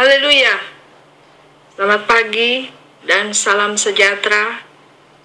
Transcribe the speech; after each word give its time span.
Haleluya. 0.00 0.56
Selamat 1.76 2.08
pagi 2.08 2.72
dan 3.04 3.36
salam 3.36 3.76
sejahtera 3.76 4.64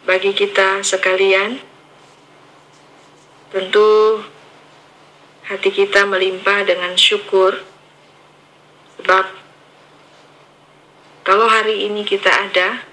bagi 0.03 0.35
kita 0.35 0.83
sekalian. 0.83 1.63
Tentu 3.55 4.19
hati 5.47 5.71
kita 5.71 6.03
melimpah 6.03 6.67
dengan 6.67 6.91
syukur 6.99 7.55
sebab 8.99 9.31
kalau 11.23 11.47
hari 11.47 11.87
ini 11.87 12.03
kita 12.03 12.27
ada 12.27 12.83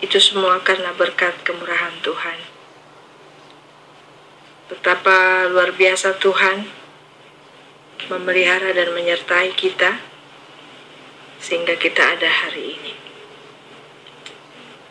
itu 0.00 0.16
semua 0.16 0.64
karena 0.64 0.96
berkat 0.96 1.44
kemurahan 1.44 1.92
Tuhan. 2.00 2.40
Betapa 4.72 5.44
luar 5.52 5.76
biasa 5.76 6.16
Tuhan 6.16 6.72
memelihara 8.12 8.76
dan 8.76 8.92
menyertai 8.92 9.56
kita 9.56 10.00
sehingga 11.40 11.76
kita 11.76 12.16
ada 12.16 12.28
hari 12.28 12.76
ini. 12.76 12.94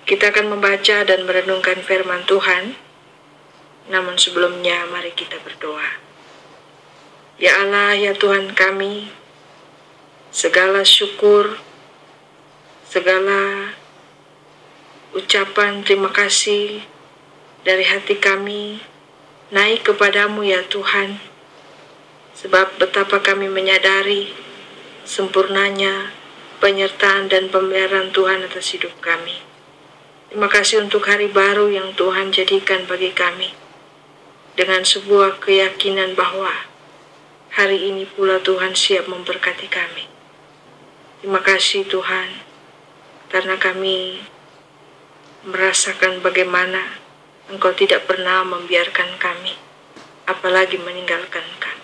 Kita 0.05 0.29
akan 0.29 0.57
membaca 0.57 1.01
dan 1.01 1.25
merenungkan 1.25 1.81
firman 1.81 2.25
Tuhan. 2.29 2.77
Namun 3.89 4.17
sebelumnya 4.17 4.85
mari 4.89 5.13
kita 5.13 5.37
berdoa. 5.41 6.01
Ya 7.37 7.61
Allah, 7.61 7.93
ya 7.93 8.13
Tuhan 8.17 8.53
kami, 8.57 9.09
segala 10.33 10.81
syukur, 10.85 11.57
segala 12.85 13.73
ucapan 15.15 15.83
terima 15.83 16.11
kasih 16.11 16.83
dari 17.63 17.87
hati 17.87 18.19
kami 18.19 18.83
naik 19.51 19.87
kepadamu 19.87 20.43
ya 20.43 20.63
Tuhan 20.67 21.34
sebab 22.35 22.75
betapa 22.75 23.23
kami 23.23 23.47
menyadari 23.47 24.27
sempurnanya 25.07 26.11
penyertaan 26.59 27.31
dan 27.31 27.47
pemeliharaan 27.47 28.11
Tuhan 28.11 28.43
atas 28.43 28.75
hidup 28.75 28.91
kami. 28.99 29.39
Terima 30.27 30.51
kasih 30.51 30.83
untuk 30.83 31.07
hari 31.07 31.31
baru 31.31 31.71
yang 31.71 31.95
Tuhan 31.95 32.35
jadikan 32.35 32.83
bagi 32.91 33.15
kami 33.15 33.55
dengan 34.59 34.83
sebuah 34.83 35.39
keyakinan 35.39 36.11
bahwa 36.19 36.51
hari 37.55 37.87
ini 37.87 38.03
pula 38.03 38.43
Tuhan 38.43 38.75
siap 38.75 39.07
memberkati 39.07 39.71
kami. 39.71 40.03
Terima 41.23 41.39
kasih 41.39 41.87
Tuhan 41.87 42.43
karena 43.31 43.55
kami 43.55 44.19
merasakan 45.47 46.19
bagaimana 46.19 46.99
Engkau 47.45 47.77
tidak 47.77 48.09
pernah 48.09 48.41
membiarkan 48.41 49.21
kami, 49.21 49.53
apalagi 50.25 50.81
meninggalkan 50.81 51.45
kami 51.61 51.74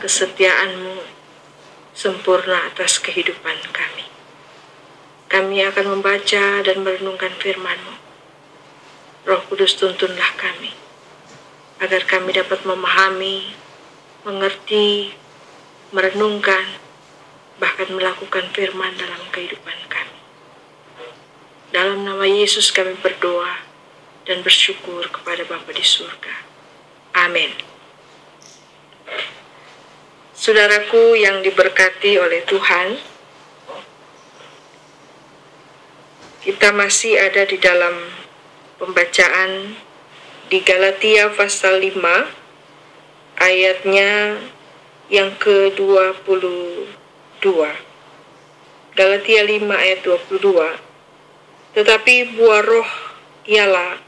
kesetiaanmu 0.00 1.00
sempurna 1.96 2.68
atas 2.68 3.00
kehidupan 3.00 3.56
kami. 3.72 4.04
Kami 5.26 5.64
akan 5.64 5.98
membaca 5.98 6.62
dan 6.62 6.76
merenungkan 6.84 7.32
firman-Mu. 7.40 7.94
Roh 9.26 9.42
Kudus 9.50 9.74
tuntunlah 9.74 10.38
kami, 10.38 10.70
agar 11.82 12.06
kami 12.06 12.30
dapat 12.30 12.62
memahami, 12.62 13.50
mengerti, 14.22 15.18
merenungkan, 15.90 16.78
bahkan 17.58 17.90
melakukan 17.90 18.46
firman 18.54 18.94
dalam 18.94 19.18
kehidupan 19.34 19.78
kami. 19.90 20.20
Dalam 21.74 22.06
nama 22.06 22.22
Yesus 22.22 22.70
kami 22.70 22.94
berdoa 23.02 23.66
dan 24.30 24.46
bersyukur 24.46 25.10
kepada 25.10 25.42
Bapa 25.42 25.74
di 25.74 25.82
surga. 25.82 26.46
Amin. 27.18 27.75
Saudaraku 30.46 31.18
yang 31.18 31.42
diberkati 31.42 32.22
oleh 32.22 32.46
Tuhan, 32.46 32.94
kita 36.38 36.70
masih 36.70 37.18
ada 37.18 37.42
di 37.42 37.58
dalam 37.58 37.98
pembacaan 38.78 39.74
di 40.46 40.62
Galatia 40.62 41.34
pasal 41.34 41.82
5 41.82 41.98
ayatnya 43.42 44.38
yang 45.10 45.34
ke-22. 45.34 46.14
Galatia 48.94 49.42
5 49.42 49.50
ayat 49.66 49.98
22. 50.06 51.74
Tetapi 51.74 52.38
buah 52.38 52.62
roh 52.62 52.90
ialah 53.50 53.98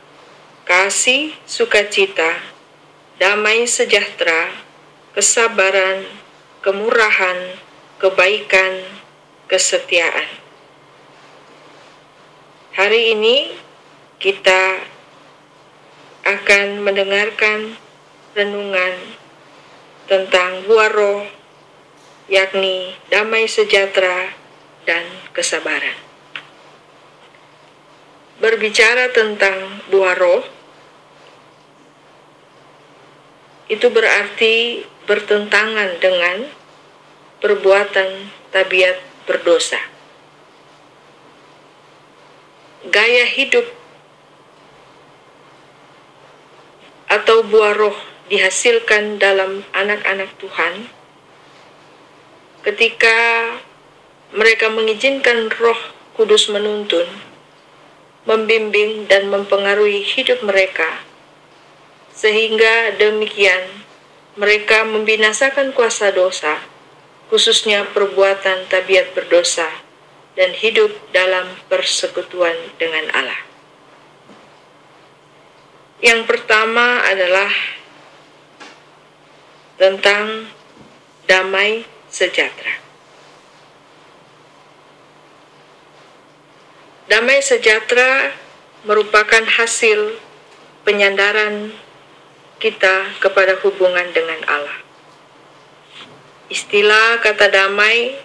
kasih, 0.63 1.35
sukacita, 1.51 2.31
damai 3.19 3.67
sejahtera, 3.67 4.55
kesabaran, 5.19 6.28
kemurahan, 6.61 7.55
kebaikan, 8.03 8.83
kesetiaan. 9.47 10.29
Hari 12.75 13.15
ini 13.15 13.55
kita 14.19 14.83
akan 16.27 16.83
mendengarkan 16.83 17.79
renungan 18.35 18.95
tentang 20.11 20.67
buah 20.67 20.91
roh, 20.91 21.23
yakni 22.27 22.95
damai 23.11 23.47
sejahtera 23.47 24.35
dan 24.87 25.05
kesabaran. 25.35 25.97
Berbicara 28.39 29.11
tentang 29.11 29.83
buah 29.91 30.15
roh, 30.15 30.43
itu 33.69 33.87
berarti 33.93 34.85
bertentangan 35.05 36.01
dengan 36.01 36.49
perbuatan 37.45 38.33
tabiat 38.49 38.97
berdosa. 39.29 39.81
Gaya 42.89 43.29
hidup 43.29 43.69
atau 47.09 47.45
buah 47.45 47.77
roh 47.77 47.97
dihasilkan 48.33 49.21
dalam 49.21 49.65
anak-anak 49.73 50.33
Tuhan 50.41 50.93
ketika 52.65 53.17
mereka 54.33 54.69
mengizinkan 54.69 55.49
roh 55.57 55.81
kudus 56.17 56.53
menuntun, 56.53 57.09
membimbing 58.29 59.09
dan 59.09 59.33
mempengaruhi 59.33 60.05
hidup 60.05 60.45
mereka 60.45 61.08
sehingga 62.19 62.99
demikian 62.99 63.87
mereka 64.35 64.83
membinasakan 64.83 65.71
kuasa 65.71 66.11
dosa, 66.11 66.59
khususnya 67.31 67.87
perbuatan 67.95 68.67
tabiat 68.67 69.15
berdosa, 69.15 69.71
dan 70.35 70.51
hidup 70.51 70.91
dalam 71.15 71.47
persekutuan 71.71 72.55
dengan 72.75 73.07
Allah. 73.15 73.39
Yang 76.03 76.27
pertama 76.27 77.03
adalah 77.07 77.51
tentang 79.79 80.51
damai 81.27 81.87
sejahtera. 82.11 82.83
Damai 87.11 87.43
sejahtera 87.43 88.35
merupakan 88.87 89.43
hasil 89.43 90.19
penyandaran 90.87 91.75
kita 92.59 93.15
kepada 93.23 93.59
hubungan 93.63 94.11
dengan 94.11 94.43
Allah. 94.51 94.79
Istilah 96.51 97.23
kata 97.23 97.51
damai 97.51 98.19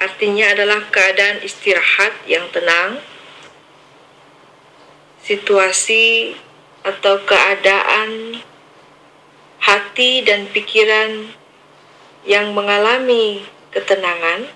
artinya 0.00 0.52
adalah 0.52 0.84
keadaan 0.92 1.44
istirahat 1.44 2.12
yang 2.24 2.48
tenang, 2.52 3.00
situasi 5.24 6.36
atau 6.84 7.20
keadaan 7.28 8.40
hati 9.60 10.24
dan 10.24 10.48
pikiran 10.48 11.36
yang 12.24 12.56
mengalami 12.56 13.44
ketenangan 13.72 14.48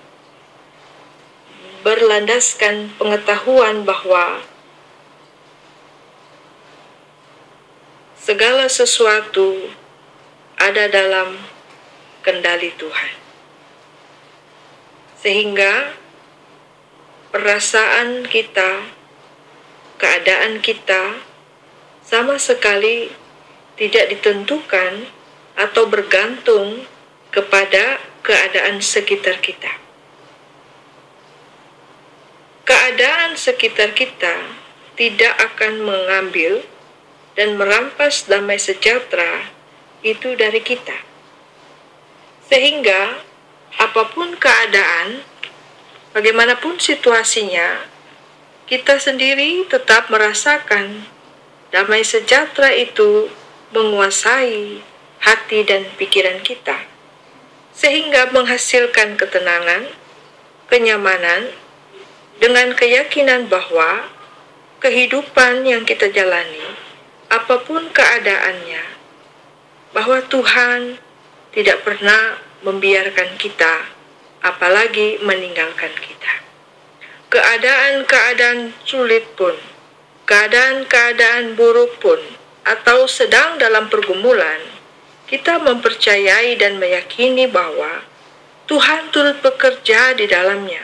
berlandaskan 1.85 2.89
pengetahuan 2.97 3.85
bahwa 3.85 4.41
segala 8.25 8.65
sesuatu 8.65 9.69
ada 10.57 10.89
dalam 10.89 11.37
kendali 12.25 12.73
Tuhan. 12.73 13.13
Sehingga 15.21 15.93
perasaan 17.29 18.25
kita, 18.25 18.81
keadaan 20.01 20.57
kita 20.57 21.21
sama 22.01 22.41
sekali 22.41 23.13
tidak 23.77 24.09
ditentukan 24.17 25.05
atau 25.53 25.85
bergantung 25.85 26.89
kepada 27.29 28.01
keadaan 28.25 28.81
sekitar 28.81 29.37
kita. 29.37 29.69
Keadaan 32.65 33.37
sekitar 33.37 33.93
kita 33.93 34.33
tidak 34.97 35.37
akan 35.37 35.85
mengambil 35.85 36.65
dan 37.35 37.59
merampas 37.59 38.25
damai 38.25 38.57
sejahtera 38.57 39.51
itu 40.01 40.33
dari 40.39 40.63
kita. 40.63 40.95
Sehingga 42.47 43.19
apa 43.75 44.07
pun 44.15 44.39
keadaan, 44.39 45.19
bagaimanapun 46.15 46.79
situasinya, 46.79 47.83
kita 48.65 48.97
sendiri 48.97 49.67
tetap 49.67 50.07
merasakan 50.07 51.05
damai 51.75 52.07
sejahtera 52.07 52.71
itu 52.71 53.27
menguasai 53.75 54.79
hati 55.19 55.59
dan 55.67 55.83
pikiran 55.99 56.39
kita, 56.39 56.87
sehingga 57.75 58.31
menghasilkan 58.31 59.19
ketenangan, 59.19 59.91
kenyamanan, 60.71 61.51
dengan 62.39 62.71
keyakinan 62.75 63.47
bahwa 63.51 64.07
kehidupan 64.79 65.65
yang 65.65 65.83
kita 65.83 66.11
jalani, 66.11 66.74
apa 67.29 67.55
pun 67.65 67.89
keadaannya, 67.89 68.83
bahwa 69.95 70.19
Tuhan 70.27 70.99
tidak 71.55 71.87
pernah 71.87 72.37
membiarkan 72.67 73.39
kita, 73.39 73.87
apalagi 74.43 75.23
meninggalkan 75.23 75.93
kita. 75.95 76.33
Keadaan-keadaan 77.31 78.75
sulit 78.85 79.23
pun, 79.39 79.55
keadaan-keadaan 80.27 81.57
buruk 81.57 81.97
pun, 82.03 82.19
atau 82.65 83.05
sedang 83.05 83.57
dalam 83.61 83.87
pergumulan, 83.87 84.61
kita 85.25 85.57
mempercayai 85.61 86.57
dan 86.57 86.77
meyakini 86.77 87.49
bahwa 87.49 88.05
Tuhan 88.65 89.13
turut 89.13 89.41
bekerja 89.41 90.17
di 90.17 90.25
dalamnya 90.25 90.81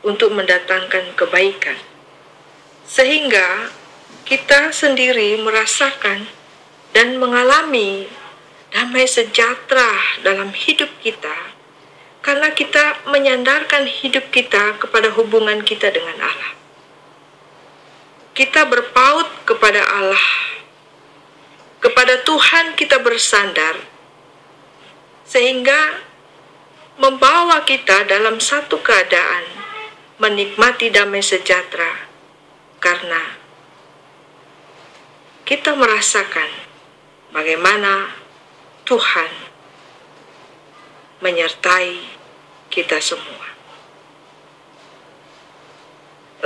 untuk 0.00 0.32
mendatangkan 0.32 1.12
kebaikan, 1.16 1.76
sehingga 2.88 3.68
kita 4.30 4.70
sendiri 4.70 5.42
merasakan 5.42 6.22
dan 6.94 7.18
mengalami 7.18 8.06
damai 8.70 9.02
sejahtera 9.02 10.22
dalam 10.22 10.54
hidup 10.54 10.86
kita 11.02 11.34
karena 12.22 12.54
kita 12.54 13.10
menyandarkan 13.10 13.90
hidup 13.90 14.30
kita 14.30 14.78
kepada 14.78 15.10
hubungan 15.18 15.66
kita 15.66 15.90
dengan 15.90 16.14
Allah. 16.22 16.54
Kita 18.30 18.70
berpaut 18.70 19.26
kepada 19.50 19.82
Allah, 19.82 20.26
kepada 21.82 22.22
Tuhan 22.22 22.78
kita 22.78 23.02
bersandar, 23.02 23.82
sehingga 25.26 26.06
membawa 27.02 27.66
kita 27.66 28.06
dalam 28.06 28.38
satu 28.38 28.78
keadaan 28.78 29.42
menikmati 30.22 30.94
damai 30.94 31.18
sejahtera 31.18 32.06
karena 32.78 33.39
kita 35.50 35.74
merasakan 35.74 36.46
bagaimana 37.34 38.06
Tuhan 38.86 39.32
menyertai 41.18 41.98
kita 42.70 43.02
semua. 43.02 43.50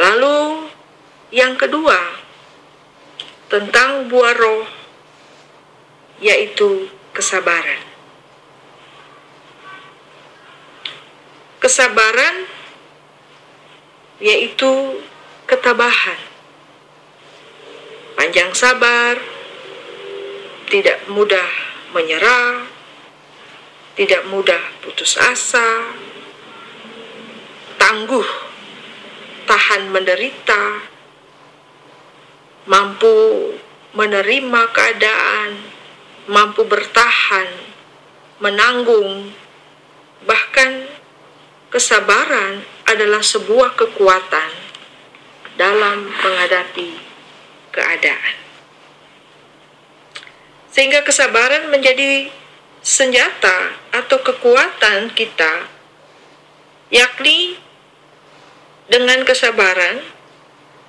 Lalu, 0.01 0.73
yang 1.37 1.53
kedua, 1.61 2.01
tentang 3.53 4.09
buah 4.09 4.33
roh, 4.41 4.65
yaitu 6.25 6.89
kesabaran. 7.13 7.85
Kesabaran 11.61 12.49
yaitu 14.17 15.05
ketabahan, 15.45 16.34
panjang 18.25 18.57
sabar, 18.57 19.21
tidak 20.73 20.97
mudah 21.13 21.51
menyerah, 21.93 22.65
tidak 24.01 24.25
mudah 24.33 24.65
putus 24.81 25.21
asa, 25.21 25.93
tangguh, 27.77 28.25
tahan 29.45 29.93
menderita, 29.93 30.89
mampu 32.65 33.13
menerima 33.93 34.63
keadaan, 34.73 35.61
mampu 36.25 36.65
bertahan, 36.65 37.53
menanggung, 38.41 39.37
bahkan 40.25 40.89
kesabaran 41.69 42.65
adalah 42.89 43.21
sebuah 43.21 43.77
kekuatan 43.77 44.49
dalam 45.61 46.09
menghadapi 46.09 47.14
keadaan. 47.75 48.35
Sehingga 50.71 51.03
kesabaran 51.03 51.71
menjadi 51.75 52.31
senjata 52.79 53.75
atau 53.91 54.19
kekuatan 54.23 55.11
kita, 55.15 55.67
yakni 56.95 57.59
dengan 58.87 59.27
kesabaran 59.27 60.03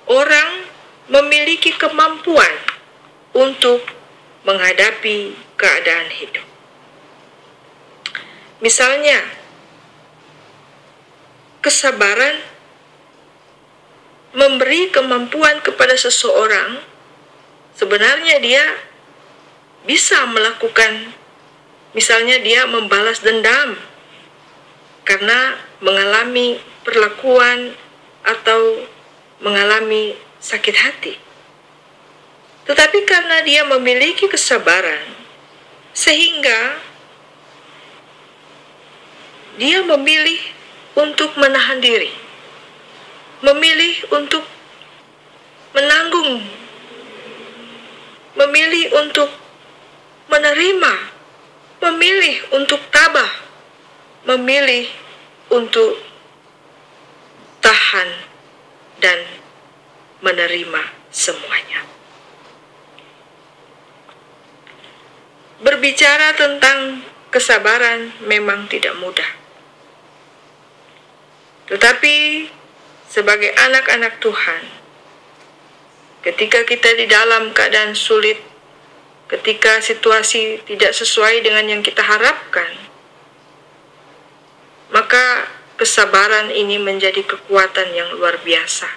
orang 0.06 0.66
memiliki 1.10 1.74
kemampuan 1.74 2.54
untuk 3.34 3.82
menghadapi 4.46 5.34
keadaan 5.58 6.10
hidup. 6.14 6.46
Misalnya, 8.62 9.20
kesabaran 11.62 12.55
memberi 14.36 14.92
kemampuan 14.92 15.64
kepada 15.64 15.96
seseorang, 15.96 16.84
sebenarnya 17.72 18.36
dia 18.44 18.64
bisa 19.88 20.28
melakukan 20.28 21.16
misalnya 21.96 22.36
dia 22.44 22.68
membalas 22.68 23.24
dendam 23.24 23.80
karena 25.08 25.56
mengalami 25.80 26.60
perlakuan 26.84 27.72
atau 28.20 28.84
mengalami 29.40 30.12
sakit 30.42 30.76
hati. 30.76 31.14
Tetapi 32.68 32.98
karena 33.08 33.40
dia 33.46 33.64
memiliki 33.64 34.28
kesabaran 34.28 35.06
sehingga 35.96 36.76
dia 39.56 39.80
memilih 39.80 40.42
untuk 40.98 41.32
menahan 41.40 41.80
diri. 41.80 42.25
Memilih 43.44 43.94
untuk 44.12 44.44
menanggung. 45.76 46.40
Memilih 48.36 48.92
untuk 49.00 49.32
menerima, 50.28 50.94
memilih 51.88 52.36
untuk 52.52 52.82
tabah, 52.92 53.32
memilih 54.28 54.84
untuk 55.48 55.96
tahan 57.64 58.10
dan 59.00 59.24
menerima 60.20 60.82
semuanya. 61.08 61.80
Berbicara 65.62 66.36
tentang 66.36 67.00
kesabaran 67.32 68.12
memang 68.28 68.68
tidak 68.68 68.92
mudah. 69.00 69.30
Tetapi 71.66 72.16
sebagai 73.16 73.48
anak-anak 73.48 74.20
Tuhan, 74.20 74.62
ketika 76.20 76.68
kita 76.68 76.92
di 77.00 77.08
dalam 77.08 77.48
keadaan 77.56 77.96
sulit, 77.96 78.36
ketika 79.32 79.80
situasi 79.80 80.60
tidak 80.68 80.92
sesuai 80.92 81.40
dengan 81.40 81.64
yang 81.64 81.80
kita 81.80 82.04
harapkan, 82.04 82.68
maka 84.92 85.48
kesabaran 85.80 86.52
ini 86.52 86.76
menjadi 86.76 87.24
kekuatan 87.24 87.96
yang 87.96 88.12
luar 88.20 88.36
biasa 88.44 88.92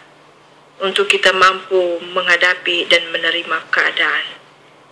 untuk 0.83 1.07
kita 1.07 1.31
mampu 1.31 2.03
menghadapi 2.11 2.91
dan 2.91 3.07
menerima 3.15 3.71
keadaan 3.71 4.27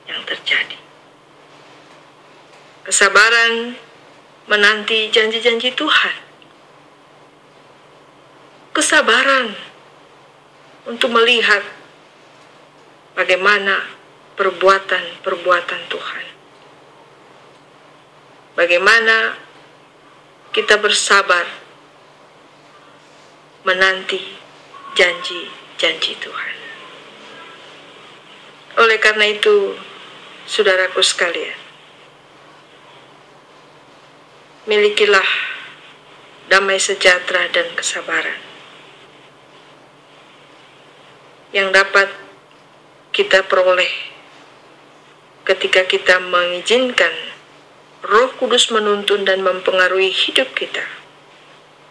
yang 0.08 0.24
terjadi. 0.24 0.80
Kesabaran 2.88 3.76
menanti 4.48 5.12
janji-janji 5.12 5.76
Tuhan. 5.76 6.27
Kesabaran 8.88 9.52
untuk 10.88 11.12
melihat 11.12 11.60
bagaimana 13.20 13.84
perbuatan-perbuatan 14.40 15.82
Tuhan. 15.92 16.26
Bagaimana 18.56 19.36
kita 20.56 20.80
bersabar 20.80 21.44
menanti 23.68 24.24
janji-janji 24.96 26.16
Tuhan. 26.24 26.56
Oleh 28.80 29.04
karena 29.04 29.28
itu, 29.36 29.76
saudaraku 30.48 31.04
sekalian, 31.04 31.60
milikilah 34.64 35.28
damai 36.48 36.80
sejahtera 36.80 37.52
dan 37.52 37.68
kesabaran 37.76 38.47
yang 41.56 41.72
dapat 41.72 42.12
kita 43.16 43.48
peroleh 43.48 43.90
ketika 45.48 45.88
kita 45.88 46.20
mengizinkan 46.20 47.12
Roh 48.04 48.36
Kudus 48.36 48.68
menuntun 48.68 49.24
dan 49.24 49.40
mempengaruhi 49.42 50.12
hidup 50.12 50.52
kita, 50.54 50.84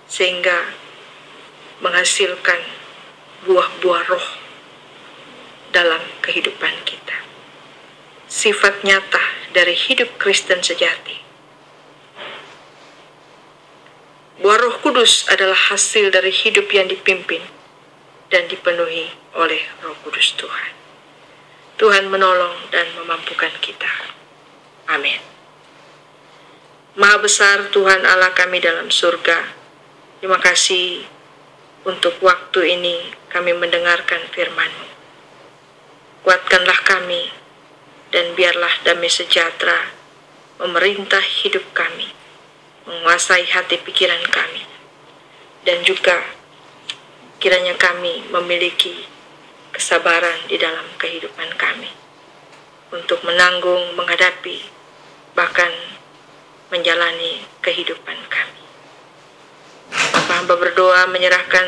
sehingga 0.07 0.71
menghasilkan 1.81 2.61
buah-buah 3.49 4.05
roh 4.13 4.29
dalam 5.73 6.05
kehidupan 6.21 6.73
kita. 6.85 7.17
Sifat 8.29 8.85
nyata 8.85 9.51
dari 9.57 9.73
hidup 9.73 10.21
Kristen 10.21 10.61
sejati. 10.61 11.17
Buah 14.45 14.59
Roh 14.63 14.77
Kudus 14.85 15.27
adalah 15.33 15.57
hasil 15.73 16.13
dari 16.13 16.29
hidup 16.31 16.69
yang 16.71 16.87
dipimpin 16.93 17.56
dan 18.31 18.51
dipenuhi 18.51 19.07
oleh 19.39 19.63
Roh 19.83 19.97
Kudus 20.03 20.35
Tuhan. 20.35 20.73
Tuhan 21.77 22.09
menolong 22.09 22.73
dan 22.73 22.89
memampukan 22.97 23.53
kita. 23.61 23.93
Amin. 24.91 25.21
Maha 26.97 27.21
besar 27.21 27.69
Tuhan 27.69 28.01
Allah 28.09 28.33
kami 28.33 28.57
dalam 28.65 28.89
surga. 28.89 29.45
Terima 30.19 30.41
kasih 30.41 31.05
untuk 31.85 32.17
waktu 32.25 32.81
ini 32.81 33.13
kami 33.29 33.53
mendengarkan 33.53 34.25
firman-Mu. 34.33 34.89
Kuatkanlah 36.25 36.81
kami 36.89 37.29
dan 38.11 38.33
biarlah 38.33 38.73
damai 38.83 39.13
sejahtera 39.13 39.93
memerintah 40.57 41.21
hidup 41.21 41.63
kami, 41.77 42.09
menguasai 42.89 43.45
hati 43.45 43.77
pikiran 43.85 44.25
kami, 44.33 44.65
dan 45.69 45.85
juga 45.85 46.36
kiranya 47.37 47.77
kami 47.77 48.25
memiliki 48.33 49.05
kesabaran 49.77 50.49
di 50.49 50.57
dalam 50.57 50.85
kehidupan 50.97 51.53
kami 51.61 51.93
untuk 52.95 53.21
menanggung, 53.27 53.93
menghadapi, 53.99 54.63
bahkan 55.37 55.69
menjalani 56.73 57.45
kehidupan 57.61 58.17
kami. 58.31 58.65
Bapak 59.93 60.35
hamba 60.43 60.55
berdoa 60.59 61.07
menyerahkan 61.13 61.67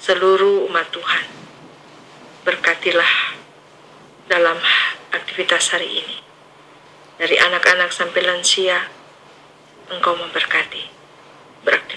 seluruh 0.00 0.66
umat 0.72 0.88
Tuhan. 0.90 1.26
Berkatilah 2.42 3.36
dalam 4.26 4.56
aktivitas 5.12 5.70
hari 5.70 6.00
ini. 6.02 6.16
Dari 7.20 7.36
anak-anak 7.36 7.92
sampai 7.92 8.24
lansia, 8.24 8.88
engkau 9.92 10.16
memberkati. 10.16 10.99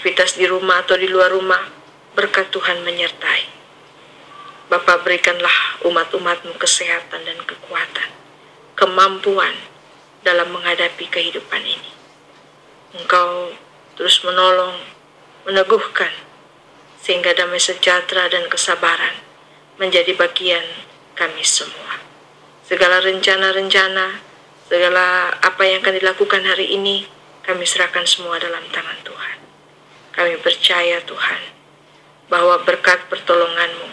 Beraktivitas 0.03 0.35
di 0.35 0.43
rumah 0.51 0.83
atau 0.83 0.99
di 0.99 1.07
luar 1.07 1.31
rumah, 1.31 1.63
berkat 2.11 2.51
Tuhan 2.51 2.83
menyertai 2.83 3.47
Bapak 4.67 5.07
berikanlah 5.07 5.79
umat-umatmu 5.87 6.59
kesehatan 6.59 7.23
dan 7.23 7.39
kekuatan, 7.47 8.11
kemampuan 8.75 9.55
dalam 10.27 10.51
menghadapi 10.51 11.07
kehidupan 11.07 11.63
ini. 11.63 11.91
Engkau 12.99 13.55
terus 13.95 14.19
menolong, 14.27 14.75
meneguhkan, 15.47 16.11
sehingga 16.99 17.31
damai 17.31 17.63
sejahtera 17.63 18.27
dan 18.27 18.51
kesabaran 18.51 19.23
menjadi 19.79 20.19
bagian 20.19 20.83
kami 21.15 21.47
semua. 21.47 22.03
Segala 22.67 22.99
rencana-rencana, 22.99 24.19
segala 24.67 25.31
apa 25.39 25.63
yang 25.63 25.79
akan 25.79 25.95
dilakukan 25.95 26.43
hari 26.43 26.75
ini, 26.75 27.07
kami 27.47 27.63
serahkan 27.63 28.03
semua 28.03 28.35
dalam 28.35 28.67
tangan 28.67 28.99
Tuhan. 29.07 29.32
Kami 30.13 30.37
percaya 30.45 31.01
Tuhan, 31.01 31.41
bahwa 32.29 32.61
berkat 32.61 33.09
pertolonganmu 33.09 33.89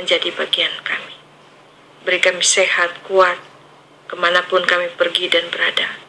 menjadi 0.00 0.32
bagian 0.32 0.72
kami. 0.80 1.14
Beri 2.08 2.20
kami 2.24 2.40
sehat, 2.40 3.04
kuat, 3.04 3.36
ke 4.08 4.16
mana 4.16 4.40
pun 4.48 4.64
kami 4.64 4.88
pergi 4.96 5.28
dan 5.28 5.44
berada. 5.52 6.00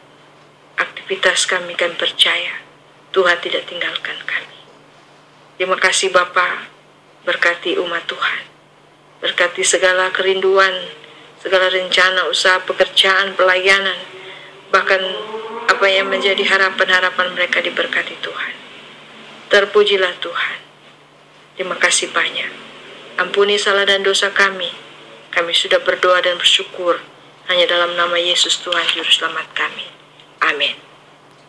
Aktivitas 0.80 1.44
kami 1.44 1.76
kami 1.76 1.92
percaya 2.00 2.64
Tuhan 3.12 3.36
tidak 3.42 3.68
tinggalkan 3.68 4.16
kami. 4.24 4.58
Terima 5.60 5.76
kasih 5.76 6.08
Bapa, 6.08 6.70
berkati 7.28 7.76
umat 7.76 8.08
Tuhan. 8.08 8.42
Berkati 9.20 9.60
segala 9.60 10.08
kerinduan, 10.08 10.72
segala 11.42 11.68
rencana, 11.68 12.32
usaha, 12.32 12.64
pekerjaan, 12.64 13.36
pelayanan, 13.36 13.98
bahkan 14.72 15.00
apa 15.68 15.86
yang 15.90 16.08
menjadi 16.08 16.40
harapan-harapan 16.48 17.36
mereka 17.36 17.60
diberkati 17.60 18.16
Tuhan. 18.24 18.59
Terpujilah 19.50 20.14
Tuhan. 20.22 20.58
Terima 21.58 21.74
kasih 21.74 22.14
banyak. 22.14 22.50
Ampuni 23.18 23.58
salah 23.58 23.82
dan 23.82 24.06
dosa 24.06 24.30
kami. 24.30 24.70
Kami 25.34 25.50
sudah 25.50 25.82
berdoa 25.82 26.22
dan 26.22 26.38
bersyukur 26.38 27.02
hanya 27.50 27.66
dalam 27.66 27.98
nama 27.98 28.14
Yesus 28.14 28.62
Tuhan 28.62 28.86
Juru 28.94 29.10
Selamat 29.10 29.50
kami. 29.50 29.90
Amin. 30.46 30.89